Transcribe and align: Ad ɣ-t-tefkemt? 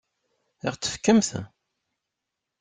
Ad 0.67 0.71
ɣ-t-tefkemt? 0.73 1.29